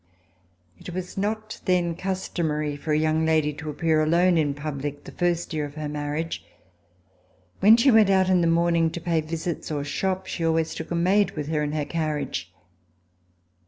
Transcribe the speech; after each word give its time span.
It 0.79 0.95
was 0.95 1.15
not 1.15 1.61
then 1.65 1.93
customary 1.95 2.75
for 2.75 2.91
a 2.91 2.97
young 2.97 3.23
lady 3.23 3.53
to 3.53 3.69
appear 3.69 4.01
alone 4.01 4.35
in 4.35 4.55
public 4.55 5.03
the 5.03 5.11
first 5.11 5.53
year 5.53 5.63
of 5.63 5.75
her 5.75 5.87
marriage. 5.87 6.43
When 7.59 7.77
she 7.77 7.91
went 7.91 8.09
out 8.09 8.27
in 8.27 8.41
the 8.41 8.47
morning 8.47 8.89
to 8.93 8.99
pay 8.99 9.21
visits 9.21 9.69
or 9.69 9.83
shop, 9.83 10.25
she 10.25 10.43
always 10.43 10.73
took 10.73 10.89
a 10.89 10.95
maid 10.95 11.35
with 11.35 11.49
her 11.49 11.61
in 11.61 11.73
her 11.73 11.85
carriage. 11.85 12.51